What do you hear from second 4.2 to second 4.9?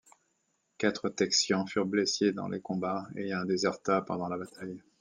la bataille.